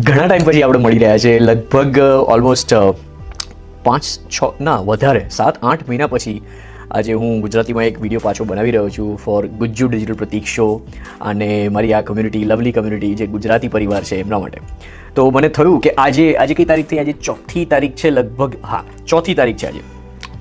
ઘણા 0.00 0.26
ટાઈમ 0.26 0.42
પછી 0.44 0.62
આપણે 0.62 0.78
મળી 0.78 0.98
રહ્યા 0.98 1.18
છે. 1.18 1.38
લગભગ 1.38 1.98
ઓલમોસ્ટ 2.26 2.74
પાંચ, 3.84 4.02
છ, 4.02 4.44
ના, 4.60 4.76
વધારે, 4.76 5.26
સાત, 5.30 5.64
આઠ 5.64 5.88
મહિના 5.88 6.06
પછી 6.06 6.42
આજે 6.90 7.12
હું 7.12 7.40
ગુજરાતીમાં 7.40 7.84
એક 7.84 8.00
વીડિયો 8.00 8.20
પાછો 8.22 8.44
બનાવી 8.44 8.70
રહ્યો 8.70 8.88
છું 8.88 9.16
for 9.16 9.46
Gujju 9.46 9.88
digital 9.88 10.14
Pratik 10.14 10.44
show 10.44 10.82
અને 11.20 11.68
મારી 11.68 11.92
આ 11.92 12.00
કમ્યુનિટી 12.00 12.44
લવલી 12.44 12.72
કમ્યુનિટી 12.72 13.14
જે 13.14 13.26
ગુજરાતી 13.26 13.68
પરિવાર 13.68 14.04
છે 14.04 14.16
એમના 14.16 14.38
માટે. 14.38 14.60
તો 15.14 15.30
મને 15.30 15.48
થયું 15.48 15.80
કે 15.80 15.90
આજે 15.90 16.34
આજે 16.34 16.54
કઈ 16.54 16.64
તારીખ 16.64 16.86
થઈ? 16.86 16.98
આજે 16.98 17.12
ચોથી 17.12 17.64
તારીખ 17.64 17.92
છે 17.92 18.10
લગભગ, 18.10 18.54
હા, 18.64 18.84
ચોથી 19.06 19.34
તારીખ 19.34 19.56
છે 19.56 19.66
આજે. 19.66 19.80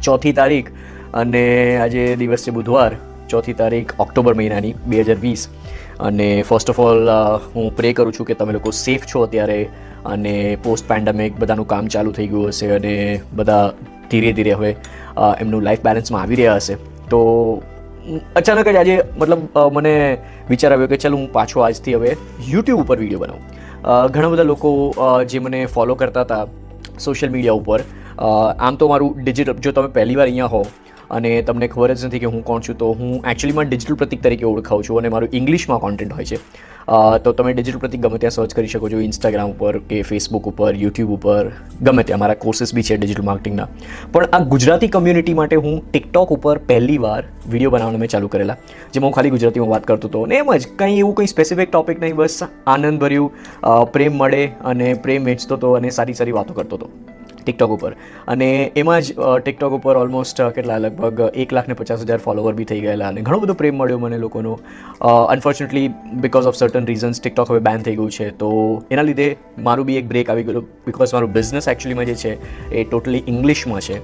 ચોથી 0.03 0.31
તારીખ 0.31 0.67
અને 1.13 1.77
આજે 1.77 2.15
દિવસ 2.15 2.43
છે 2.47 2.51
બુધવાર. 2.51 2.95
ચોથી 3.33 3.57
તારીખ 3.61 3.93
ઓક્ટોબર 4.05 4.33
મહિનાની 4.39 4.73
બે 4.93 5.03
હજાર 5.03 5.19
વીસ. 5.25 5.43
અને 6.07 6.27
ફર્સ્ટ 6.41 6.73
ઓફ 6.73 6.81
ઓલ 6.87 7.13
હું 7.55 7.69
પ્રે 7.77 7.93
કરું 7.99 8.13
છું 8.17 8.29
કે 8.29 8.39
તમે 8.41 8.57
લોકો 8.57 8.75
સેફ 8.81 9.07
છો 9.13 9.23
અત્યારે 9.27 9.59
અને 10.11 10.35
પોસ્ટ 10.67 10.89
પેન્ડેમિક 10.91 11.39
બધાનું 11.41 11.67
કામ 11.73 11.91
ચાલુ 11.95 12.15
થઈ 12.19 12.27
ગયું 12.33 12.53
હશે 12.53 12.71
અને 12.77 12.93
બધા 13.41 13.65
ધીરે 14.11 14.31
ધીરે 14.37 14.53
હવે 14.59 14.71
એમનું 15.43 15.67
લાઈફ 15.67 15.83
બેલેન્સમાં 15.89 16.21
આવી 16.23 16.39
રહ્યા 16.41 16.61
હશે. 16.61 16.75
તો 17.11 17.19
અચાનક 18.39 18.67
જ 18.67 18.77
આજે 18.81 18.95
મતલબ 19.19 19.41
મને 19.77 19.93
વિચાર 20.49 20.71
આવ્યો 20.73 20.91
કે 20.93 20.99
ચાલ 21.03 21.17
હું 21.17 21.25
પાછો 21.37 21.63
આજથી 21.65 21.95
હવે 21.99 22.11
યુટ્યુબ 22.49 22.83
ઉપર 22.83 22.97
વીડિયો 23.01 23.23
બનાવું. 23.23 23.43
ઘણા 24.13 24.31
બધા 24.33 24.49
લોકો 24.51 24.69
જે 25.31 25.39
મને 25.45 25.61
ફોલો 25.75 25.95
કરતા 26.01 26.23
હતા 26.27 26.43
સોશિયલ 27.05 27.31
મીડિયા 27.33 27.61
ઉપર 27.61 27.79
આમ 28.67 28.79
તો 28.79 28.87
મારું 28.91 29.19
ડિજિટલ 29.23 29.61
જો 29.65 29.75
તમે 29.77 29.91
પહેલી 29.97 30.17
વાર 30.19 30.27
અહીંયા 30.29 30.53
હો 30.55 30.61
અને 31.17 31.29
તમને 31.49 31.67
ખબર 31.67 31.93
જ 31.93 32.09
નથી 32.09 32.23
કે 32.23 32.33
હું 32.33 32.41
કોણ 32.49 32.65
છું, 32.65 32.77
તો 32.81 32.87
હું 32.99 33.13
એકચ્યુઅલીમાં 33.33 33.69
ડિજિટલ 33.69 33.99
પ્રતિક 34.01 34.25
તરીકે 34.25 34.45
ઓળખાઉં 34.49 34.83
છું 34.89 34.99
અને 35.03 35.09
મારું 35.15 35.39
ઇંગ્લિશમાં 35.39 35.81
કોન્ટેન્ટ 35.85 36.13
હોય 36.17 36.27
છે. 36.31 36.39
તો 37.25 37.31
તમે 37.37 37.51
ડિજિટલ 37.55 37.81
પ્રતિક 37.81 38.01
ગમે 38.03 38.19
ત્યાં 38.21 38.35
સર્ચ 38.35 38.53
કરી 38.57 38.71
શકો 38.73 38.91
છો 38.93 39.01
ઇન્સ્ટાગ્રામ 39.07 39.51
ઉપર 39.55 39.73
કે 39.89 39.97
ફેસબુક 40.09 40.47
ઉપર 40.51 40.69
યુટ્યુબ 40.83 41.11
ઉપર, 41.17 41.43
ગમે 41.87 42.03
ત્યાં. 42.03 42.21
મારા 42.23 42.39
કોર્સિસ 42.45 42.73
બી 42.77 42.85
છે 42.87 42.97
ડિજિટલ 43.01 43.27
માર્કેટિંગના 43.29 43.67
પણ 44.15 44.37
આ 44.37 44.41
ગુજરાતી 44.53 44.89
કમ્યુનિટી 44.95 45.37
માટે 45.41 45.55
હું 45.67 45.75
ટિકટોક 45.91 46.33
ઉપર 46.37 46.55
પહેલી 46.71 46.97
વાર 47.05 47.21
વીડિયો 47.51 47.73
બનાવવાનું 47.75 48.03
મેં 48.05 48.13
ચાલુ 48.15 48.31
કરેલા. 48.35 48.57
જેમાં 48.93 49.09
હું 49.09 49.15
ખાલી 49.17 49.33
ગુજરાતીમાં 49.35 49.71
વાત 49.75 49.85
કરતો 49.91 50.11
હતો. 50.11 50.25
ને 50.31 50.41
એમ 50.41 50.51
જ, 50.53 50.73
કંઈ 50.79 50.99
એવું 51.03 51.15
કંઈ 51.19 51.33
સ્પેસિફિક 51.35 51.71
ટોપિક 51.75 52.01
નહીં, 52.05 52.17
બસ 52.21 52.39
આનંદભર્યું 52.73 53.29
પ્રેમ 53.93 54.19
મળે 54.23 54.43
અને 54.73 54.87
પ્રેમ 55.05 55.31
વેચતો 55.31 55.61
હતો 55.61 55.77
અને 55.81 55.89
સારી 55.99 56.19
સારી 56.21 56.37
વાતો 56.39 56.57
કરતો 56.59 56.81
હતો. 56.81 56.89
ટિકટોક 57.49 57.75
ઉપર. 57.77 57.91
અને 58.27 58.49
એમાં 58.77 59.01
જ 59.01 59.27
ટિકટોક 59.43 59.77
ઉપર 59.79 59.97
ઓલમોસ્ટ 60.03 60.41
કેટલા, 60.55 60.79
લગભગ 60.85 61.31
એક 61.35 61.57
લાખ 61.57 61.67
ને 61.73 61.79
પચાસ 61.81 62.05
હજાર 62.05 62.21
ફોલોવર 62.27 62.53
બી 62.61 62.69
થઈ 62.71 62.81
ગયેલા 62.85 63.11
અને 63.13 63.21
ઘણો 63.21 63.39
બધો 63.39 63.57
પ્રેમ 63.63 63.77
મળ્યો 63.77 63.99
મને 64.05 64.17
લોકોનો. 64.17 64.55
Unfortunately 65.35 65.87
because 66.25 66.49
of 66.51 66.55
certain 66.55 66.85
reasons 66.85 67.21
TikTok 67.21 67.51
હવે 67.51 67.59
બેન 67.69 67.85
થઈ 67.89 67.95
ગયું 67.95 68.11
છે. 68.11 68.29
તો 68.43 68.49
એના 68.91 69.07
લીધે 69.09 69.27
મારું 69.67 69.85
બી 69.85 69.97
એક 69.97 70.07
બ્રેક 70.07 70.29
આવી 70.29 70.43
ગયું 70.43 70.67
બિકોઝ 70.87 71.13
મારું 71.13 71.33
બિઝનેસ 71.33 71.67
એકચ્યુઅલીમાં 71.67 72.05
જે 72.05 72.15
છે, 72.15 72.33
એ 72.71 72.83
ટોટલી 72.83 73.23
ઇંગ્લિશમાં 73.27 73.81
છે. 73.81 73.97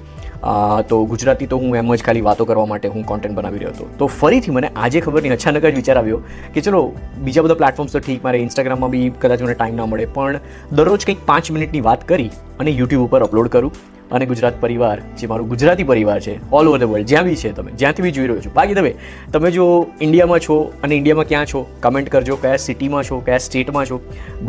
તો 0.89 0.97
ગુજરાતી 1.11 1.47
તો 1.51 1.57
હું 1.61 1.75
એમ 1.79 1.87
જ 1.95 2.05
ખાલી 2.07 2.25
વાતો 2.27 2.45
કરવા 2.49 2.67
માટે 2.71 2.87
હું 2.95 3.07
કોન્ટેન્ટ 3.11 3.37
બનાવી 3.39 3.61
રહ્યો 3.63 3.73
હતો. 3.77 3.87
તો 3.99 4.07
ફરીથી 4.19 4.55
મને 4.57 4.69
આજે 4.83 4.99
ખબર 5.05 5.21
નહીં, 5.25 5.35
અચાનક 5.37 5.65
જ 5.65 5.73
વિચાર 5.79 5.97
આવ્યો 6.01 6.19
કે 6.55 6.63
ચલો, 6.67 6.81
બીજા 7.25 7.45
બધા 7.47 7.59
પ્લેટફોર્મ્સ 7.61 7.97
તો 7.97 8.03
ઠીક, 8.05 8.21
મારે 8.27 8.37
ઇન્સ્ટાગ્રામમાં 8.45 8.95
બી 8.95 9.09
કદાચ 9.25 9.43
મને 9.47 9.57
ટાઈમ 9.57 9.81
ના 9.81 9.89
મળે, 9.91 10.05
પણ 10.17 10.39
દરરોજ 10.79 11.09
કંઈક 11.09 11.27
પાંચ 11.31 11.51
મિનિટની 11.57 11.83
વાત 11.89 12.07
કરી 12.13 12.31
અને 12.63 12.71
યુટ્યુબ 12.79 13.05
ઉપર 13.07 13.21
અપલોડ 13.27 13.51
કરું 13.57 13.73
અને 14.15 14.25
ગુજરાત 14.31 14.61
પરિવાર, 14.63 14.97
જે 15.19 15.31
મારું 15.33 15.51
ગુજરાતી 15.53 15.89
પરિવાર 15.91 16.19
છે 16.27 16.37
ઓલ 16.57 16.71
ઓવર 16.71 16.79
ધ 16.81 16.89
વર્લ્ડ 16.91 17.11
જ્યાં 17.11 17.27
બી 17.29 17.41
છે 17.43 17.53
તમે, 17.59 17.71
જ્યાંથી 17.81 18.05
બી 18.07 18.15
જોઈ 18.17 18.29
રહ્યો 18.31 18.45
છો, 18.45 18.55
બાકી 18.57 18.77
તમે 18.79 18.91
તમે 19.35 19.51
જો 19.59 19.67
ઇન્ડિયામાં 20.07 20.47
છો 20.47 20.57
અને 20.83 20.95
ઇન્ડિયામાં 20.99 21.29
ક્યાં 21.31 21.51
છો 21.53 21.65
કમેન્ટ 21.85 22.11
કરજો, 22.15 22.37
કયા 22.43 22.63
સિટીમાં 22.67 23.07
છો, 23.11 23.21
કયા 23.29 23.45
સ્ટેટમાં 23.47 23.87
છો, 23.91 23.97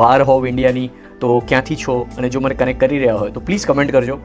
બહાર 0.03 0.19
હોવ 0.31 0.51
ઇન્ડિયાની 0.53 0.89
તો 1.23 1.37
ક્યાંથી 1.53 1.79
છો 1.85 1.95
અને 2.19 2.29
જો 2.35 2.45
મને 2.47 2.59
કનેક્ટ 2.65 2.83
કરી 2.85 3.01
રહ્યા 3.05 3.23
હોય 3.23 3.35
તો 3.39 3.43
પ્લીઝ 3.49 3.67
કમેન્ટ 3.71 3.97
કરજો. 3.97 4.19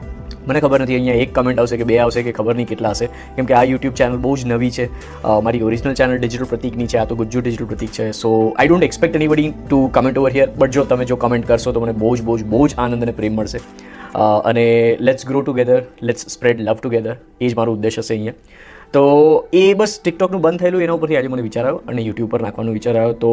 મને 0.48 0.60
ખબર 0.64 0.80
નથી, 0.84 0.98
અહીંયા 0.98 1.22
એક 1.24 1.34
કમેન્ટ 1.38 1.62
આવશે 1.64 1.76
કે 1.82 1.88
બે 1.90 1.98
આવશે 2.04 2.20
કે 2.26 2.34
ખબર 2.38 2.56
નહીં 2.58 2.70
કેટલા 2.72 2.92
હશે. 2.96 3.08
કેમ 3.36 3.50
કે 3.50 3.58
આ 3.60 3.64
યુટ્યુબ 3.72 3.96
ચેનલ 4.00 4.18
બહુ 4.26 4.34
જ 4.42 4.50
નવી 4.52 4.72
છે. 4.78 4.88
મારી 5.48 5.62
ઓરિજિનલ 5.68 5.94
ચેનલ 6.00 6.16
ડિજિટલ 6.24 6.50
પ્રતિકની 6.52 6.88
છે, 6.94 6.98
આ 7.02 7.06
તો 7.12 7.20
ગુજ્જુ 7.22 7.44
ડિજિટલ 7.46 7.70
પ્રતિક 7.74 7.94
છે. 7.98 8.10
So 8.22 8.34
I 8.56 8.72
don't 8.72 8.88
expect 8.90 9.20
anybody 9.20 9.48
to 9.62 9.80
comment 9.98 10.20
over 10.24 10.34
here 10.38 10.48
but 10.58 10.72
જો 10.78 10.84
તમે 10.92 11.08
જો 11.12 11.20
કમેન્ટ 11.26 11.48
કરશો 11.52 11.76
તો 11.78 11.84
મને 11.86 11.96
બહુ 12.02 12.12
જ 12.16 12.28
બહુ 12.28 12.38
જ 12.42 12.50
બહુ 12.56 12.66
જ 12.68 12.82
આનંદ 12.86 13.08
અને 13.08 13.14
પ્રેમ 13.22 13.40
મળશે. 13.40 13.60
અને 14.50 14.66
let's 15.08 15.24
grow 15.30 15.40
together 15.46 15.80
let's 16.08 16.28
spread 16.34 16.58
love 16.66 16.76
together 16.82 17.16
એ 17.40 17.48
જ 17.48 17.54
મારો 17.60 17.78
ઉદ્દેશ 17.78 17.98
હશે 18.02 18.14
અહીંયા. 18.16 18.36
તો 18.94 19.02
એ 19.60 19.64
બસ 19.80 19.92
ટિકટોકનું 19.98 20.40
બંધ 20.44 20.60
થયેલું, 20.62 20.82
એના 20.86 20.96
ઉપરથી 20.98 21.18
આજે 21.18 21.28
મને 21.32 21.44
વિચાર 21.46 21.62
આવ્યો 21.64 21.80
અને 21.92 22.00
યુટ્યુબ 22.08 22.30
પર 22.32 22.40
નાખવાનો 22.44 22.74
વિચાર 22.78 22.94
આવ્યો. 22.96 23.14
તો 23.24 23.30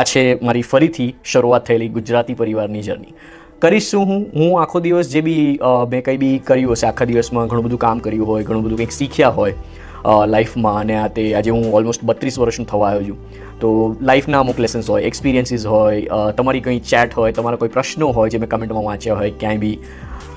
આ 0.00 0.04
છે 0.10 0.22
મારી 0.48 0.66
ફરીથી 0.72 1.08
શરૂઆત 1.32 1.64
થયેલી 1.68 1.90
ગુજરાતી 1.96 2.36
પરિવારની 2.42 2.82
જર્ની 2.88 3.14
કરીશ 3.62 3.88
શું 3.90 4.04
હું. 4.08 4.20
હું 4.34 4.52
આખો 4.62 4.80
દિવસ 4.86 5.08
જે 5.14 5.20
બી 5.26 5.44
મેં 5.92 6.02
કંઈ 6.04 6.18
બી 6.24 6.36
કર્યું 6.50 6.72
હશે, 6.76 6.86
આખા 6.90 7.08
દિવસમાં 7.10 7.48
ઘણું 7.52 7.64
બધું 7.66 7.80
કામ 7.86 8.02
કર્યું 8.06 8.28
હોય, 8.32 8.44
ઘણું 8.50 8.62
બધું 8.66 8.78
કંઈક 8.80 8.94
શીખ્યા 8.98 9.34
હોય 9.38 9.54
લાઈફમાં 10.34 10.78
અને 10.82 10.94
આ 10.98 11.08
તે 11.16 11.24
આજે 11.40 11.50
હું 11.54 11.66
ઓલમોસ્ટ 11.80 12.04
બત્રીસ 12.10 12.38
વર્ષનો 12.42 12.64
થવા 12.70 12.90
આવ્યો 12.90 13.08
છું. 13.08 13.18
તો 13.62 13.72
લાઈફના 14.10 14.40
અમુક 14.44 14.62
લેસન્સ 14.66 14.88
હોય 14.92 15.10
એક્સપિરિયન્સીસ 15.10 15.66
હોય 15.72 16.20
તમારી 16.38 16.62
કંઈ 16.68 16.80
ચેટ 16.92 17.18
હોય, 17.18 17.34
તમારા 17.40 17.60
કોઈ 17.64 17.74
પ્રશ્નો 17.76 18.08
હોય 18.20 18.32
જે 18.36 18.40
મેં 18.44 18.52
કમેન્ટમાં 18.54 18.88
વાંચ્યા 18.88 19.18
હોય, 19.20 19.34
ક્યાંય 19.42 19.62
બી. 19.66 19.76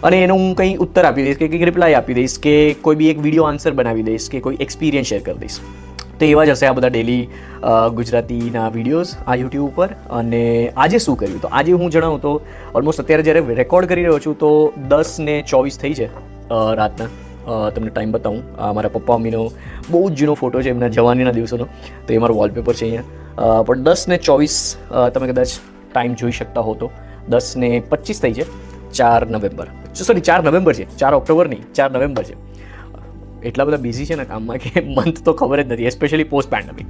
અને 0.10 0.18
એનો 0.24 0.38
હું 0.42 0.52
કંઈ 0.62 0.76
ઉત્તર 0.88 1.06
આપી 1.10 1.26
દઈશ 1.30 1.40
કે 1.44 1.50
કંઈક 1.54 1.66
રિપ્લાય 1.72 2.02
આપી 2.02 2.18
દઈશ 2.20 2.38
કે 2.48 2.56
કોઈ 2.88 3.00
બી 3.02 3.10
એક 3.14 3.24
વીડિયો 3.28 3.48
આન્સર 3.52 3.74
બનાવી 3.80 4.06
દઈશ 4.12 4.28
કે 4.36 4.44
કોઈ 4.50 4.60
એક્સપિરિયન્સ 4.68 5.14
શેર 5.14 5.22
કરી 5.30 5.42
દઈશ. 5.46 5.60
તો 6.20 6.30
એવા 6.32 6.46
જ 6.48 6.56
હશે 6.56 6.66
આ 6.70 6.76
બધા 6.78 6.92
ડેલી 6.96 7.24
ગુજરાતીના 7.98 8.68
વિડીયોઝ 8.76 9.12
આ 9.32 9.36
યુટ્યુબ 9.42 9.68
ઉપર. 9.72 9.90
અને 10.20 10.44
આજે 10.86 10.98
શું 11.06 11.18
કર્યું? 11.24 11.42
તો 11.46 11.52
આજે 11.60 11.72
હું 11.82 11.90
જણાવું 11.96 12.22
તો 12.28 12.32
ઓલમોસ્ટ 12.80 13.04
અત્યારે 13.04 13.26
જ્યારે 13.28 13.60
રેકોર્ડ 13.62 13.92
કરી 13.92 14.06
રહ્યો 14.08 14.20
છું 14.26 14.40
તો 14.46 14.52
દસ 14.94 15.12
ને 15.28 15.36
ચોવીસ 15.52 15.78
થઈ 15.84 15.94
છે 16.00 16.08
રાતના. 16.82 17.10
તમને 17.76 17.92
ટાઈમ 17.94 18.12
બતાવું. 18.16 18.42
મારા 18.78 18.94
પપ્પા, 18.96 19.18
મમ્મીનો 19.20 19.42
બહુ 19.92 20.02
જ 20.10 20.16
જૂનો 20.20 20.36
ફોટો 20.42 20.62
છે 20.66 20.70
એમના 20.76 20.92
જવાનીના 20.98 21.36
દિવસોનો. 21.40 21.66
તો 22.08 22.14
એ 22.18 22.20
મારો 22.26 22.36
વોલપેપર 22.42 22.76
છે 22.82 22.86
અહીંયા. 22.88 23.64
પણ 23.68 23.84
દસ 23.88 24.08
ને 24.12 24.18
ચોવીસ 24.28 24.60
તમે 25.16 25.32
કદાચ 25.34 25.58
ટાઈમ 25.92 26.14
જોઈ 26.22 26.38
શકતા 26.40 26.66
હો 26.70 26.78
તો. 26.84 26.88
દસ 27.34 27.48
ને 27.64 27.70
પચીસ 27.92 28.20
થઈ 28.24 28.34
છે, 28.38 28.46
ચાર 28.98 29.22
નવેમ્બર. 29.34 29.68
સોરી 30.08 30.26
ચાર 30.30 30.40
નવેમ્બર 30.48 30.74
છે. 30.80 30.86
ચાર 31.02 31.14
ઓક્ટોબર 31.20 31.46
નહીં, 31.54 31.64
ચાર 31.78 31.90
નવેમ્બર 31.98 32.24
છે. 32.30 32.36
એટલા 33.46 33.66
બધા 33.66 33.78
બિઝી 33.78 34.06
છે 34.06 34.16
ને 34.16 34.26
કામમાં 34.26 34.58
કે 34.58 34.82
મંથ 34.88 35.20
તો 35.26 35.34
ખબર 35.34 35.62
જ 35.62 35.72
નથી 35.72 35.86
એસ્પેશિયલી 35.86 36.32
પોસ્ટ 36.32 36.50
પેન્ડેમિક 36.50 36.88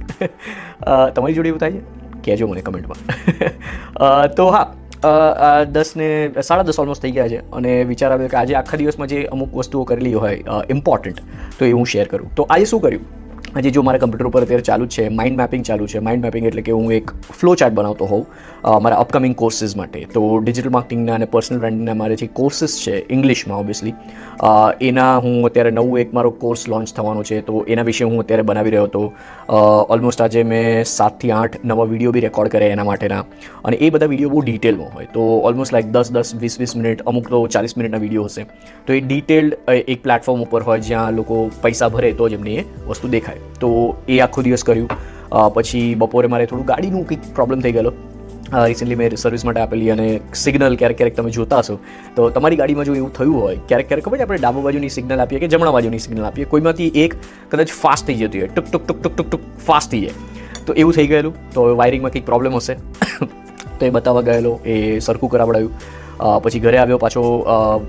તમારી 1.16 1.34
જોડે 1.34 1.48
એવું 1.48 1.60
થાય 1.60 1.72
છે? 1.72 1.82
કહેજો 2.24 2.46
મને 2.46 2.62
કમેન્ટમાં 2.62 4.32
તો 4.36 4.44
હા 4.50 5.64
દસ 5.64 5.90
ને, 5.96 6.08
સાડા 6.42 6.62
દસ 6.62 6.78
ઓલમોસ્ટ 6.80 7.02
થઈ 7.02 7.10
ગયા 7.10 7.28
છે 7.28 7.40
અને 7.50 7.72
વિચાર 7.84 8.12
આવ્યો 8.12 8.28
કે 8.28 8.36
આજે 8.36 8.54
આખા 8.54 8.76
દિવસમાં 8.76 9.08
જે 9.08 9.18
અમુક 9.32 9.50
વસ્તુઓ 9.54 9.82
કરેલી 9.84 10.14
હોય 10.14 10.62
ઇમ્પોર્ટન્ટ 10.70 11.18
તો 11.58 11.62
એ 11.64 11.72
હું 11.72 11.86
શેર 11.86 12.06
કરું. 12.08 12.30
તો 12.34 12.46
આજે 12.50 12.64
શું 12.64 12.80
કર્યું? 12.80 13.04
આજે 13.58 13.70
જો 13.74 13.82
મારા 13.86 14.02
કમ્પ્યુટર 14.02 14.28
ઉપર 14.28 14.40
અત્યારે 14.44 14.64
ચાલુ 14.68 14.86
છે 14.94 15.02
માઇન્ડ 15.18 15.40
મેપિંગ 15.40 15.64
ચાલુ 15.66 15.84
છે. 15.90 16.00
માઇન્ડ 16.06 16.24
મેપિંગ 16.26 16.46
એટલે 16.48 16.62
કે 16.68 16.72
હું 16.76 16.92
એક 16.96 17.10
ફ્લો 17.40 17.52
ચાર્ટ 17.60 17.74
બનાવતો 17.78 18.08
હોઉં 18.12 18.24
મારા 18.86 19.02
અપકમિંગ 19.04 19.36
કોર્સિસ 19.42 19.74
માટે. 19.80 19.98
તો 20.14 20.22
ડિજિટલ 20.46 20.72
માર્કેટિંગના 20.76 21.18
અને 21.18 21.26
પર્સનલ 21.34 21.60
બ્રાન્ડિંગના 21.64 21.94
મારે 22.00 22.16
જે 22.22 22.28
કોર્સિસ 22.38 22.74
છે 22.84 22.94
ઇંગ્લિશમાં 23.16 23.60
ઓબ્વિયસલી 23.64 23.94
એના 24.88 25.12
હું 25.26 25.36
અત્યારે 25.50 25.72
નવું 25.76 26.00
એક 26.02 26.16
મારો 26.18 26.32
કોર્સ 26.42 26.64
લોન્ચ 26.72 26.94
થવાનો 26.96 27.22
છે. 27.30 27.38
તો 27.50 27.62
એના 27.76 27.86
વિશે 27.90 28.02
હું 28.08 28.16
અત્યારે 28.24 28.46
બનાવી 28.50 28.74
રહ્યો 28.76 28.88
હતો. 28.90 29.04
ઓલમોસ્ટ 29.96 30.26
આજે 30.26 30.40
મેં 30.54 30.66
સાતથી 30.94 31.32
આઠ 31.38 31.56
નવા 31.72 31.88
વીડિયો 31.92 32.16
બી 32.18 32.24
રેકોર્ડ 32.26 32.54
કર્યા 32.56 32.78
એના 32.78 32.88
માટેના. 32.90 33.22
અને 33.64 33.76
એ 33.76 33.92
બધા 33.98 34.10
વીડિયો 34.14 34.34
બહુ 34.34 34.44
ડિટેલમાં 34.48 34.92
હોય. 34.98 35.08
તો 35.14 35.28
ઓલમોસ્ટ 35.52 35.76
લાઈક 35.78 35.94
દસ 35.98 36.12
દસ, 36.18 36.34
વીસ 36.42 36.58
વીસ 36.64 36.76
મિનિટ, 36.80 37.06
અમુક 37.12 37.32
તો 37.36 37.44
ચાલીસ 37.58 37.78
મિનિટના 37.78 38.02
વીડિયો 38.08 38.26
હશે. 38.28 38.42
તો 38.86 38.98
એ 38.98 39.00
ડિટેલ્ડ 39.08 39.58
એક 39.94 40.04
પ્લેટફોર્મ 40.10 40.46
ઉપર 40.48 40.62
હોય 40.70 40.86
જ્યાં 40.90 41.18
લોકો 41.22 41.42
પૈસા 41.62 41.92
ભરે 41.96 42.14
તો 42.22 42.32
જ 42.34 42.42
એમની 42.42 42.60
એ 42.60 42.68
વસ્તુ 42.92 43.14
દેખાય. 43.18 43.43
તો 43.60 43.96
એ 44.08 44.18
આખો 44.18 44.42
દિવસ 44.42 44.64
કર્યું. 44.64 44.88
પછી 45.54 45.94
બપોરે 45.94 46.28
મારે 46.28 46.46
થોડું 46.46 46.66
ગાડીનું 46.66 47.06
કંઈક 47.06 47.34
પ્રોબ્લેમ 47.34 47.60
થઈ 47.60 47.72
ગયેલો. 47.72 47.92
રિસેન્ટલી 48.54 48.94
મેં 48.94 49.16
સર્વિસ 49.16 49.44
માટે 49.44 49.60
આપેલી 49.60 49.90
અને 49.90 50.20
સિગ્નલ 50.34 50.76
ક્યારેક 50.76 50.96
ક્યારેક 50.96 51.16
તમે 51.16 51.30
જોતા 51.30 51.58
હશો. 51.58 51.78
તો 52.16 52.30
તમારી 52.30 52.56
ગાડીમાં 52.56 52.84
જો 52.84 52.94
એવું 52.94 53.12
થયું 53.12 53.40
હોય, 53.40 53.56
ક્યારેક 53.68 53.88
ક્યારેક 53.88 54.04
ખબર 54.04 54.20
આપણે 54.20 54.38
ડાબા 54.38 54.60
બાજુની 54.60 54.88
સિગ્નલ 54.88 55.20
આપીએ 55.20 55.38
કે 55.38 55.48
જમણા 55.48 55.70
બાજુની 55.70 55.98
સિગ્નલ 55.98 56.24
આપીએ? 56.24 56.44
કોઈમાંથી 56.44 56.88
એક 56.88 57.14
કદાચ 57.50 57.68
ફાસ્ટ 57.68 58.06
થઈ 58.06 58.14
જતી 58.14 58.38
હોય. 58.38 58.48
ટુક 58.48 58.64
ટુક 58.64 58.86
ટુક 58.86 59.02
ટુક 59.02 59.16
ટુક 59.16 59.30
ટુક 59.30 59.40
ફાસ્ટ 59.66 59.90
થઈ 59.90 60.00
જાય. 60.00 60.10
તો 60.66 60.72
એવું 60.72 60.92
થઈ 60.92 61.06
ગયેલું. 61.06 61.50
તો 61.50 61.76
વાયરિંગમાં 61.76 62.12
કંઈક 62.12 62.26
પ્રોબ્લેમ 62.26 62.54
હશે. 62.54 62.74
તો 63.80 63.86
એ 63.86 63.90
બતાવવા 63.90 64.20
ગયેલો, 64.20 64.60
એ 64.66 64.98
સરખું 64.98 65.30
કરાવડાયું. 65.30 65.70
પછી 66.18 66.60
ઘરે 66.60 66.78
આવ્યો, 66.78 66.98
પાછો 66.98 67.22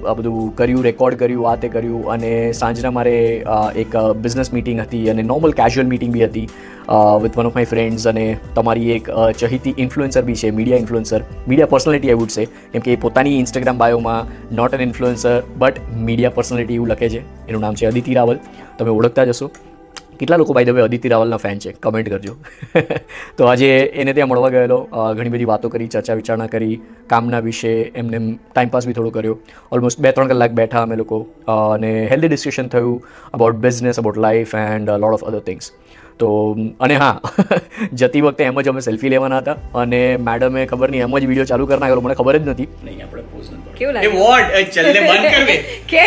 આ 0.09 0.13
બધું 0.13 0.55
કર્યું 0.55 0.83
રેકોર્ડ 0.83 1.15
કર્યું, 1.15 1.49
આ 1.51 1.55
તે 1.55 1.67
કર્યું 1.67 2.11
અને 2.11 2.51
સાંજના 2.51 2.91
મારે 2.91 3.17
એક 3.75 3.97
બિઝનેસ 4.21 4.53
મીટિંગ 4.53 4.79
હતી 4.79 5.09
અને 5.09 5.21
નોર્મલ 5.23 5.51
કેઝ્યુઅલ 5.51 5.89
મીટિંગ 5.89 6.13
બી 6.13 6.25
હતી 6.25 6.47
with 7.21 7.37
one 7.37 7.45
of 7.45 7.55
my 7.55 7.65
friends 7.65 8.07
અને 8.07 8.25
તમારી 8.55 8.91
એક 8.91 9.09
ચહિતી 9.39 9.75
ઇન્ફ્લુએન્સર 9.77 10.21
બી 10.21 10.35
છે 10.35 10.51
મીડિયા 10.51 10.77
ઇન્ફ્લુએન્સર 10.77 11.21
મીડિયા 11.47 11.67
પર્સનાલિટી 11.67 12.11
આઈ 12.11 12.31
છે 12.35 12.45
કેમ 12.73 12.81
કે 12.81 12.93
એ 12.93 12.95
પોતાની 12.95 13.37
Instagram 13.39 13.77
બાયોમાં 13.77 14.55
not 14.55 14.73
an 14.73 14.81
influencer 14.81 15.43
but 15.57 15.79
media 15.97 16.29
personality 16.29 16.73
એવું 16.73 16.87
લખે 16.87 17.09
છે. 17.09 17.21
એનું 17.47 17.61
નામ 17.61 17.75
છે 17.75 17.85
અદિતિ 17.85 18.13
રાવલ 18.13 18.39
તમે 18.79 18.89
ઓળખતા 18.89 19.25
જશો 19.25 19.51
કેટલા 20.19 20.39
લોકો 20.41 20.53
બાય 20.57 20.67
ધ 20.67 20.77
વે 20.77 20.83
અદિતિ 20.87 21.11
રાવલના 21.13 21.39
ફેન 21.45 21.59
છે? 21.65 21.71
કમેન્ટ 21.85 22.09
કરજો. 22.13 22.35
તો 23.37 23.49
આજે 23.51 23.69
એને 24.03 24.13
ત્યાં 24.13 24.31
મળવા 24.31 24.51
ગયેલો. 24.55 24.79
ઘણી 25.17 25.33
બધી 25.35 25.49
વાતો 25.51 25.69
કરી 25.75 25.89
ચર્ચા 25.95 26.17
વિચારણા 26.21 26.49
કરી 26.55 26.75
કામના 27.13 27.41
વિશે 27.47 27.71
એમને 28.03 28.19
ટાઈમપાસ 28.53 28.87
બી 28.89 28.97
થોડો 28.99 29.13
કર્યો. 29.17 29.37
ઓલમોસ્ટ 29.71 29.99
બે 30.05 30.11
ત્રણ 30.11 30.33
કલાક 30.33 30.57
બેઠા 30.61 30.83
અમે 30.87 30.95
લોકો. 31.01 31.19
અને 31.55 31.91
હેલ્ધી 32.13 32.31
ડિસ્કશન 32.33 32.71
થયું 32.75 32.97
about 33.33 33.61
business 33.67 34.01
about 34.03 34.21
life 34.27 34.55
and 34.61 34.95
lot 35.05 35.17
of 35.19 35.27
other 35.31 35.43
things 35.49 35.71
તો 36.19 36.27
અને 36.79 36.95
હા 36.95 37.13
જતી 37.99 38.21
વખતે 38.25 38.43
એમ 38.49 38.59
જ 38.61 38.73
અમે 38.73 38.81
સેલ્ફી 38.81 39.13
લેવાના 39.15 39.41
હતા. 39.43 39.57
અને 39.83 40.01
મેડમે 40.27 40.65
ખબર 40.65 40.89
નહીં 40.95 41.07
એમ 41.07 41.17
જ 41.19 41.25
વીડિયો 41.29 41.49
ચાલુ 41.51 41.67
કરી 41.71 41.81
નાખેલો. 41.83 42.05
મને 42.07 42.15
ખબર 42.21 42.39
જ 42.39 42.49
નથી. 42.53 42.69
નહીં 42.85 43.05
આપણે 43.05 43.23
પોઝ 43.33 43.49
કેવું 43.77 43.93
લાગે 43.95 44.09
વોટ 44.17 44.47
ચલને 44.75 44.99
બંધ 45.09 45.31
કર 45.35 45.43
દે. 45.51 45.57
કે 45.91 46.05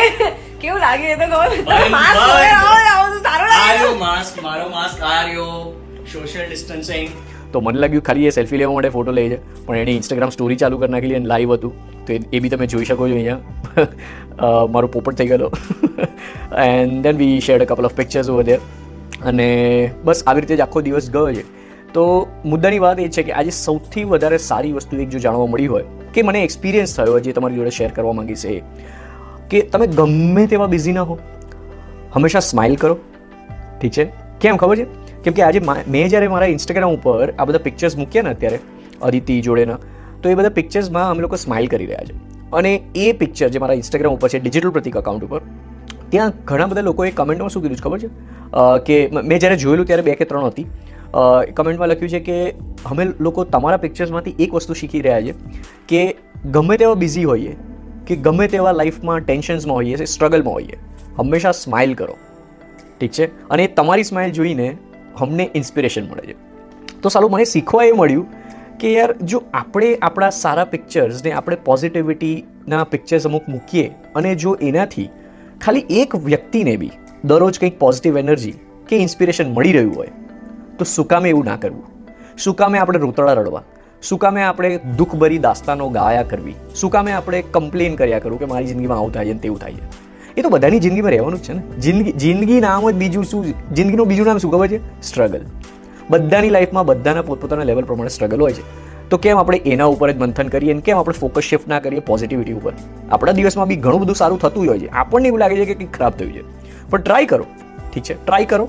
કેવું 0.60 0.80
લાગે 0.86 1.06
એ 1.12 1.16
તો 1.20 1.26
માસ્ક 1.96 3.07
સારું 3.28 3.50
આર્યો 3.54 3.94
માસ્ક 4.02 4.38
મારો 4.44 4.68
માસ્ક 4.74 5.02
આર્યો. 5.08 5.48
સોશિયલ 6.12 6.46
ડિસ્ટન્સિંગ 6.50 7.08
તો 7.52 7.60
મને 7.60 7.80
લાગ્યું 7.82 8.04
ખાલી 8.08 8.28
એ 8.28 8.32
સેલ્ફી 8.36 8.60
લેવા 8.62 8.76
માટે 8.76 8.90
ફોટો 8.94 9.12
લઈ 9.18 9.28
છે. 9.32 9.38
પણ 9.66 9.80
એણે 9.80 9.92
ઇન્સ્ટાગ્રામ 9.94 10.30
સ્ટોરી 10.36 10.58
ચાલુ 10.62 10.78
કરી 10.82 10.92
નાખેલી 10.94 11.18
અને 11.20 11.28
લાઈવ 11.32 11.52
હતું. 11.54 11.72
તો 12.06 12.12
એ 12.12 12.20
એ 12.32 12.40
બી 12.44 12.52
તમે 12.54 12.66
જોઈ 12.74 12.88
શકો 12.90 13.08
છો 13.10 13.18
અહીંયા. 13.18 13.40
મારો 14.76 14.90
પોપટ 14.96 15.20
થઈ 15.20 15.28
ગયેલો. 15.32 15.50
And 16.64 17.02
then 17.08 17.20
we 17.22 17.40
shared 17.48 17.62
a 17.62 17.68
couple 17.72 17.88
of 17.90 17.96
pictures 18.00 18.30
over 18.36 18.46
there 18.50 18.60
અને 19.32 19.48
બસ 20.04 20.24
આવી 20.26 20.46
રીતે 20.46 20.54
જ 20.56 20.66
આખો 20.66 20.84
દિવસ 20.88 21.10
ગયો 21.10 21.26
છે. 21.32 21.44
તો 21.94 22.06
મુદ્દાની 22.44 22.80
વાત 22.86 23.04
એ 23.06 23.08
છે 23.18 23.26
કે 23.28 23.36
આજે 23.42 23.52
સૌથી 23.58 24.06
વધારે 24.14 24.38
સારી 24.46 24.72
વસ્તુ 24.72 25.02
એક 25.04 25.12
જો 25.16 25.22
જાણવા 25.26 25.50
મળી 25.56 25.66
હોય 25.66 25.84
કે 26.14 26.22
મને 26.22 26.42
એક્સપિરિયન્સ 26.48 26.96
થયો 26.96 27.20
જે 27.28 27.36
તમારી 27.40 27.60
જોડે 27.62 27.76
શેર 27.80 27.90
કરવા 27.98 28.16
માંગીશ 28.22 28.46
એ 28.54 28.56
કે 29.52 29.62
તમે 29.74 29.86
ગમે 30.00 30.46
તેવા 30.54 30.72
બિઝી 30.76 30.96
ના 30.98 31.06
હો. 31.12 31.18
હંમેશા 32.14 32.44
સ્માઇલ 32.50 32.76
કરો. 32.76 32.98
ઠીક 33.80 33.92
છે? 33.92 34.04
કેમ 34.40 34.56
ખબર 34.56 34.76
છે? 34.76 34.84
કેમ 35.24 35.32
કે 35.32 35.42
આજે 35.42 35.60
મેં 35.88 36.08
જ્યારે 36.08 36.28
મારા 36.28 36.46
ઇન્સ્ટાગ્રામ 36.46 36.90
ઉપર 36.90 37.34
આ 37.38 37.44
બધા 37.44 37.58
પિક્ચર્સ 37.58 37.96
મૂક્યા 37.96 38.22
ને 38.22 38.30
અત્યારે, 38.30 38.58
અદિતિ 39.02 39.40
જોડેના, 39.40 39.78
તો 40.22 40.28
એ 40.28 40.34
બધા 40.34 40.48
પિક્ચર્સમાં 40.48 41.10
અમે 41.10 41.20
લોકો 41.20 41.36
સ્માઇલ 41.36 41.66
કરી 41.66 41.86
રહ્યા 41.86 42.04
છે. 42.04 42.14
અને 42.52 42.82
એ 42.94 43.12
પિક્ચર 43.12 43.48
જે 43.48 43.58
મારા 43.58 43.74
ઇન્સ્ટાગ્રામ 43.74 44.12
ઉપર 44.12 44.28
છે 44.28 44.38
ડિજિટલ 44.38 44.70
પ્રતિક 44.70 44.96
અકાઉન્ટ 44.96 45.24
ઉપર, 45.24 45.40
ત્યાં 46.08 46.32
ઘણા 46.44 46.66
બધા 46.66 46.80
લોકોએ 46.80 47.10
કમેન્ટમાં 47.10 47.48
શું 47.48 47.62
કીધું 47.62 47.76
છે 47.76 47.80
ખબર 47.80 47.98
છે? 47.98 48.08
કે 48.84 49.10
મ- 49.12 49.28
જ્યારે 49.28 49.56
જોયેલું 49.56 49.86
ત્યારે 49.86 50.02
બે 50.02 50.14
કે 50.14 50.24
ત્રણ 50.24 50.44
હતી. 50.44 50.66
કમેન્ટમાં 51.54 51.88
લખ્યું 51.88 52.08
છે 52.08 52.20
કે 52.20 52.50
અમે 52.84 53.06
લોકો 53.20 53.44
તમારા 53.44 53.76
પિક્ચર્સમાંથી 53.76 54.34
એક 54.38 54.54
વસ્તુ 54.54 54.74
શીખી 54.74 55.00
રહ્યા 55.00 55.20
છે 55.20 55.34
કે 55.88 56.16
ગમે 56.50 56.76
તેવા 56.76 56.94
બિઝી 56.94 57.24
હોઈએ, 57.24 57.56
કે 58.06 58.16
ગમે 58.16 58.48
તેવા 58.48 58.72
લાઈફમાં 58.72 59.20
ટેન્શન્સમાં 59.20 59.76
હોઈએ 59.76 60.04
સ્ટ્રગલમાં 60.04 60.54
હોઈએ, 60.54 60.78
હંમેશા 61.18 61.52
સ્માઇલ 61.52 61.94
કરો. 61.94 62.16
ઠીક 63.00 63.10
છે? 63.10 63.48
અને 63.48 63.66
તમારી 63.66 64.04
સ્માઇલ 64.04 64.32
જોઈને 64.32 64.76
અમને 65.20 65.50
ઇન્સ્પિરેશન 65.54 66.08
મળે 66.08 66.26
છે. 66.26 66.36
તો 67.02 67.08
સાલું 67.08 67.30
મને 67.30 67.44
શીખવા 67.44 67.84
એ 67.84 67.92
મળ્યું 67.92 68.26
કે 68.78 68.92
યાર, 68.92 69.12
જો 69.12 69.42
આપણે 69.54 69.98
આપણા 70.02 70.30
સારા 70.30 70.64
પિક્ચર્સને 70.64 71.32
આપણે 71.32 71.56
પોઝિટિવિટીના 71.56 72.84
પિક્ચર્સ 72.84 73.26
અમુક 73.26 73.48
મૂકીએ 73.48 73.86
અને 73.88 74.34
જો 74.34 74.54
એનાથી 74.54 75.10
ખાલી 75.60 75.84
એક 75.90 76.14
વ્યક્તિને 76.14 76.76
બી 76.76 76.90
દરરોજ 77.24 77.60
કંઈક 77.60 77.78
પોઝિટિવ 77.78 78.18
એનર્જી 78.18 78.54
કે 78.88 78.96
ઇન્સ્પિરેશન 78.96 79.54
મળી 79.54 79.72
રહ્યું 79.72 79.96
હોય, 79.96 80.08
તો 80.78 80.84
શું 80.84 81.06
કામે 81.06 81.28
એવું 81.28 81.44
ના 81.44 81.56
કરવું? 81.56 81.82
શું 82.38 82.54
કામે 82.54 82.78
આપણે 82.78 82.98
રોતડા 82.98 83.32
રડવા? 83.32 83.62
શું 84.02 84.18
કામે 84.18 84.42
આપણે 84.42 84.80
દુઃખભરી 84.96 85.38
દાસ્તાનો 85.38 85.88
ગાયા 85.88 86.22
કરવી? 86.22 86.54
શું 86.74 86.90
કામે 86.90 87.12
આપણે 87.12 87.42
કમ્પ્લેન 87.42 87.94
કર્યા 87.94 88.18
કરવું 88.18 88.38
કે 88.38 88.44
મારી 88.44 88.66
જિંદગીમાં 88.66 88.98
આવું 88.98 89.14
થાય 89.14 89.24
છે 89.24 89.32
તેવું 89.32 89.58
થાય 89.58 89.74
છે? 89.74 90.07
એ 90.36 90.42
તો 90.42 90.48
બધાની 90.48 90.78
જિંદગીમાં 90.78 91.10
રહેવાનું 91.10 91.38
જ 91.38 91.42
છે 91.42 91.52
ને. 91.52 91.62
જિંદગી 91.80 92.12
જિંદગી 92.12 92.60
નામ 92.60 92.90
જ 92.90 92.94
બીજું 92.94 93.24
શું? 93.24 93.74
જિંદગીનું 93.74 94.08
બીજું 94.08 94.26
નામ 94.26 94.38
શું 94.38 94.52
ખબર 94.52 94.68
છે? 94.68 95.02
સ્ટ્રગલ 95.02 95.40
બધાની 96.10 96.48
લાઈફમાં 96.48 96.86
બધાના 96.86 97.22
પોતપોતાના 97.22 97.62
લેવલ 97.62 97.84
પ્રમાણે 97.84 98.08
સ્ટ્રગલ 98.08 98.40
હોય 98.40 98.52
છે. 98.52 98.88
તો 99.10 99.16
કેમ 99.16 99.38
આપણે 99.38 99.58
એના 99.58 99.84
ઉપર 99.84 100.12
જ 100.12 100.16
મંથન 100.16 100.48
કરીએ 100.48 100.72
અને 100.72 100.80
કેમ 100.80 100.98
આપણે 100.98 101.14
ફોકસ 101.20 101.42
શિફ્ટ 101.42 101.68
ના 101.68 101.80
કરીએ 101.80 102.00
પોઝિટિવિટી 102.00 102.52
ઉપર? 102.52 102.72
આપણા 103.10 103.32
દિવસમાં 103.32 103.66
બી 103.66 103.76
ઘણું 103.76 104.00
બધું 104.00 104.16
સારું 104.16 104.38
થતું 104.38 104.66
હોય 104.66 104.78
છે. 104.78 104.86
આપણને 104.86 105.28
એવું 105.28 105.40
લાગે 105.40 105.56
છે 105.56 105.64
કે 105.64 105.74
કંઈક 105.74 105.92
ખરાબ 105.92 106.12
થયું 106.12 106.32
છે. 106.32 106.42
પણ 106.90 107.00
ટ્રાય 107.00 107.26
કરો. 107.26 107.44
ઠીક 107.94 108.02
છે? 108.02 108.26
ટ્રાય 108.26 108.44
કરો. 108.44 108.68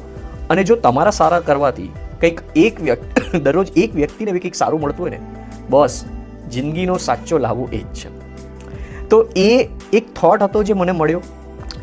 અને 0.50 0.64
જો 0.64 0.76
તમારા 0.76 1.12
સારા 1.12 1.40
કરવાથી 1.40 1.92
કંઈક 2.22 2.42
એક 2.56 2.82
વ્યક્તિ 2.82 3.40
દરરોજ 3.40 3.68
એક 3.78 3.96
વ્યક્તિને 3.96 4.32
બી 4.32 4.40
કંઈક 4.40 4.56
સારું 4.56 4.82
મળતું 4.82 5.02
હોય 5.02 5.10
ને, 5.10 5.20
બસ, 5.70 6.06
જિંદગીનો 6.52 6.98
સાચો 6.98 7.38
લાવો 7.38 7.70
એ 7.74 7.78
જ 7.78 7.86
છે. 7.86 8.10
તો 9.10 9.28
એ 9.36 9.70
એક 9.94 10.14
થોટ 10.14 10.44
હતો 10.44 10.64
જે 10.64 10.74
મને 10.74 10.92
મળ્યો. 10.92 11.22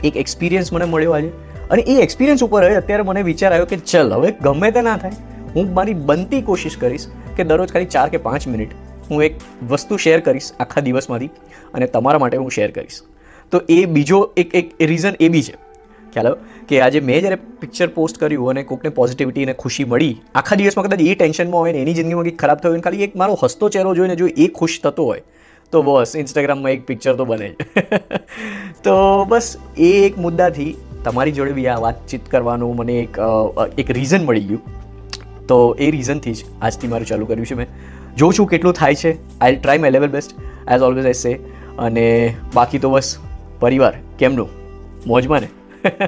એક 0.07 0.17
એક્સપિરિયન્સ 0.17 0.73
મને 0.73 0.87
મળ્યો 0.87 1.17
આજે. 1.19 1.31
અને 1.71 1.83
એ 1.83 1.97
એક્સપિરિયન્સ 2.03 2.45
ઉપર 2.45 2.63
અત્યારે 2.65 3.03
મને 3.03 3.23
વિચાર 3.23 3.53
આવ્યો 3.53 3.67
કે 3.67 3.79
ચલ, 3.85 4.15
હવે 4.15 4.33
ગમે 4.43 4.71
તે 4.71 4.87
ના 4.89 4.97
થાય, 4.97 5.13
હું 5.57 5.75
મારી 5.75 5.99
બનતી 6.09 6.43
કોશિશ 6.43 6.79
કરીશ 6.79 7.07
કે 7.37 7.45
દરરોજ 7.45 7.73
ખાલી 7.73 7.93
ચાર 7.93 8.09
કે 8.09 8.23
પાંચ 8.25 8.49
મિનિટ 8.49 8.73
હું 9.11 9.23
એક 9.25 9.39
વસ્તુ 9.71 10.01
શેર 10.05 10.19
કરીશ 10.21 10.49
આખા 10.61 10.87
દિવસમાંથી 10.87 11.31
અને 11.75 11.87
તમારા 11.95 12.23
માટે 12.25 12.37
હું 12.39 12.51
શેર 12.51 12.71
કરીશ. 12.71 12.99
તો 13.53 13.63
એ 13.69 13.79
બીજો 13.95 14.19
એક 14.37 14.59
એક 14.61 14.75
રીઝન 14.83 15.15
એ 15.21 15.29
બી 15.29 15.43
છે. 15.43 15.55
ખ્યાલ 16.15 16.37
કે 16.69 16.81
આજે 16.81 16.99
મેં 17.07 17.21
જ્યારે 17.21 17.39
પિક્ચર 17.61 17.89
પોસ્ટ 17.95 18.19
કર્યું 18.19 18.51
અને 18.53 18.63
કોકને 18.65 18.93
પોઝિટિવિટી 18.99 19.45
અને 19.45 19.55
ખુશી 19.63 19.85
મળી, 19.85 20.15
આખા 20.35 20.57
દિવસમાં 20.57 20.87
કદાચ 20.87 21.03
એ 21.05 21.15
ટેન્શનમાં 21.15 21.61
હોય 21.61 21.73
ને 21.73 21.83
એની 21.85 21.95
જિંદગીમાં 21.95 22.25
કંઈક 22.25 22.39
ખરાબ 22.43 22.63
થયું 22.63 22.77
હોય 22.77 22.85
ખાલી 22.87 23.09
એક 23.09 23.17
મારો 23.23 23.39
હસતો 23.43 23.69
ચહેરો 23.69 23.95
જોઈને 23.95 24.17
જો 24.17 24.31
એ 24.37 24.49
ખુશ 24.59 24.79
થતો 24.85 25.05
હોય 25.05 25.23
તો 25.73 25.83
બસ 25.83 26.17
ઇન્સ્ટાગ્રામમાં 26.17 26.73
એક 26.73 26.87
પિક્ચર 26.87 27.15
તો 27.15 27.25
બને 27.25 27.49
જ. 27.49 27.55
તો 28.85 29.25
બસ, 29.25 29.57
એ 29.79 29.93
એક 30.07 30.19
મુદ્દાથી 30.19 30.77
તમારી 31.05 31.33
જોડે 31.33 31.53
બી 31.53 31.67
આ 31.67 31.79
વાતચીત 31.79 32.31
કરવાનું 32.31 32.77
મને 32.77 32.93
એક 32.93 33.19
એક 33.79 33.91
રીઝન 33.91 34.25
મળી 34.25 34.41
ગયું. 34.41 34.61
તો 35.47 35.77
એ 35.79 35.91
રીઝનથી 35.91 36.35
જ 36.35 36.45
આજથી 36.63 36.89
મારું 36.89 37.07
ચાલુ 37.07 37.27
કર્યું 37.27 37.47
છે 37.47 37.55
મેં. 37.55 37.67
જોઉં 38.17 38.33
છું 38.39 38.47
કેટલું 38.47 38.73
થાય 38.73 38.95
છે 38.95 39.39
I 39.41 39.57
try 39.57 39.79
my 39.79 39.91
level 39.91 40.09
best 40.09 40.31
as 40.71 40.81
always 40.81 41.07
I 41.07 41.13
say 41.13 41.33
અને 41.79 42.37
બાકી 42.55 42.79
તો 42.79 42.91
બસ, 42.91 43.17
પરિવાર, 43.61 43.95
કેમનું? 44.19 44.49
મોજમાં 45.07 45.41
ને? 45.41 45.49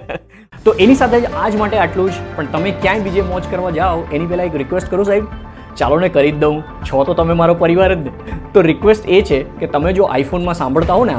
તો 0.65 0.73
એની 0.73 0.95
સાથે 0.95 1.21
જ 1.21 1.25
આજ 1.25 1.57
માટે 1.57 1.79
આટલું 1.79 2.11
જ. 2.11 2.15
પણ 2.37 2.47
તમે 2.47 2.71
ક્યાંય 2.71 3.01
બીજે 3.01 3.21
મોજ 3.21 3.43
કરવા 3.51 3.71
જાઓ, 3.71 4.03
એની 4.13 4.27
પહેલાં 4.27 4.47
એક 4.47 4.57
રિક્વેસ્ટ 4.57 4.91
કરું 4.91 5.05
સાહેબ. 5.05 5.25
ચાલો 5.79 5.97
ને 5.97 6.09
કરી 6.09 6.31
જ 6.31 6.39
દઉં. 6.39 6.63
છો 6.63 7.05
તો 7.05 7.15
તમે 7.15 7.35
મારો 7.35 7.55
પરિવાર 7.55 7.95
જ. 7.95 7.99
ને 7.99 8.11
તો 8.55 8.61
રિક્વેસ્ટ 8.61 9.09
એ 9.09 9.23
છે 9.23 9.43
કે 9.43 9.67
તમે 9.67 9.93
જો 9.93 10.05
આઈફોનમાં 10.05 10.55
સાંભળતા 10.55 10.95
હો 10.95 11.05
ને 11.05 11.15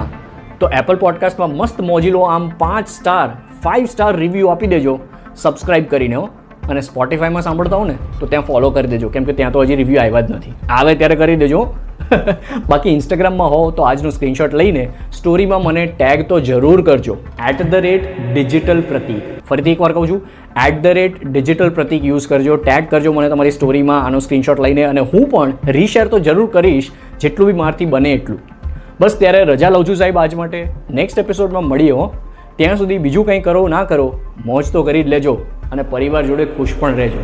તો 0.60 0.70
એપલ 0.70 0.96
પોડકાસ્ટમાં 0.96 1.50
મસ્ત 1.50 1.82
મોજીલો 1.82 2.22
આમ 2.22 2.50
પાંચ 2.50 2.88
સ્ટાર 2.88 3.30
ફાઇવ 3.64 3.86
સ્ટાર 3.86 4.16
રિવ્યૂ 4.16 4.48
આપી 4.48 4.68
દેજો. 4.68 5.00
સબસ્ક્રાઇબ 5.36 5.86
કરીને 5.86 6.16
હો. 6.16 6.30
અને 6.70 6.82
સ્પોટિફાઈમાં 6.82 7.42
સાંભળતા 7.42 7.76
હો 7.76 7.84
ને, 7.84 7.96
તો 8.20 8.26
ત્યાં 8.26 8.44
ફોલો 8.44 8.70
કરી 8.70 8.88
દેજો. 8.88 9.10
કેમ 9.10 9.24
કે 9.24 9.34
ત્યાં 9.34 9.52
તો 9.52 9.62
હજી 9.62 9.76
રિવ્યૂ 9.76 10.02
આવ્યા 10.02 10.22
જ 10.22 10.32
નથી. 10.32 10.54
આવે 10.70 10.96
ત્યારે 10.96 11.16
કરી 11.16 11.36
દેજો. 11.36 11.74
બાકી 12.70 12.94
ઇન્સ્ટાગ્રામમાં 12.98 13.54
હો 13.54 13.62
તો 13.80 13.88
આજનું 13.88 14.14
સ્ક્રીનશોટ 14.18 14.56
લઈને 14.62 14.84
સ્ટોરીમાં 15.18 15.66
મને 15.66 15.84
ટેગ 16.00 16.24
તો 16.30 16.40
જરૂર 16.50 16.78
કરજો. 16.90 17.18
એટ 17.50 17.64
ધ 17.64 17.76
રેટ 17.88 18.08
ડિજિટલ 18.36 18.82
પ્રતીક 18.92 19.24
ફરીથી 19.50 19.76
એકવાર 19.78 19.92
કહું 19.98 20.08
છું 20.12 20.22
at 20.68 20.80
the 20.86 20.96
rate 21.00 21.20
digital 21.26 21.74
Prateek 21.80 22.08
use 22.12 22.30
કરજો 22.32 22.58
ટેગ 22.64 22.88
કરજો 22.94 23.14
મને 23.18 23.30
તમારી 23.34 23.56
સ્ટોરીમાં 23.58 24.08
આનો 24.08 24.24
સ્ક્રીનશોટ 24.28 24.64
લઈને 24.68 24.82
અને 24.86 25.02
હું 25.12 25.28
પણ 25.34 25.76
રીશેર 25.78 26.08
તો 26.08 26.20
જરૂર 26.30 26.48
કરીશ, 26.56 26.90
જેટલું 27.20 27.52
બી 27.52 27.60
મારથી 27.62 27.92
બને 27.94 28.14
એટલું. 28.14 28.40
બસ 29.02 29.20
ત્યારે 29.20 29.44
રજા 29.52 29.72
લઉં 29.76 29.86
છું 29.90 30.02
સાહેબ 30.02 30.18
આજ 30.24 30.36
માટે. 30.42 30.60
નેક્સ્ટ 31.02 31.24
એપિસોડમાં 31.26 31.70
મળીએ 31.74 31.92
હો. 32.00 32.08
ત્યાં 32.58 32.78
સુધી 32.78 32.98
બીજું 33.06 33.26
કંઈ 33.26 33.44
કરો, 33.50 33.68
ના 33.76 33.84
કરો, 33.92 34.08
મોજ 34.46 34.74
તો 34.74 34.84
કરી 34.84 35.04
જ 35.04 35.16
લેજો 35.16 35.38
અને 35.72 35.84
પરિવાર 35.94 36.24
જોડે 36.32 36.46
ખુશ 36.58 36.74
પણ 36.80 37.00
રહેજો. 37.04 37.22